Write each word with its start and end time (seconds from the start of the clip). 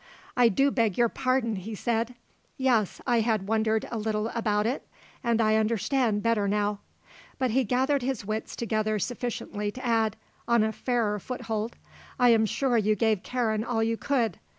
"I 0.35 0.49
do 0.49 0.71
beg 0.71 0.97
your 0.97 1.09
pardon," 1.09 1.57
he 1.57 1.75
said. 1.75 2.15
"Yes; 2.57 3.01
I 3.05 3.19
had 3.19 3.45
wondered 3.47 3.87
a 3.91 3.99
little 3.99 4.29
about 4.29 4.65
it; 4.65 4.87
and 5.23 5.39
I 5.39 5.57
understand 5.57 6.23
better 6.23 6.47
now." 6.47 6.79
But 7.37 7.51
he 7.51 7.63
gathered 7.63 8.01
his 8.01 8.25
wits 8.25 8.55
together 8.55 8.97
sufficiently 8.97 9.71
to 9.73 9.85
add, 9.85 10.15
on 10.47 10.63
a 10.63 10.71
fairer 10.71 11.19
foothold: 11.19 11.75
"I 12.17 12.29
am 12.29 12.47
sure 12.47 12.77
you 12.79 12.95
gave 12.95 13.21
Karen 13.21 13.63
all 13.63 13.83
you 13.83 13.95
could. 13.95 14.39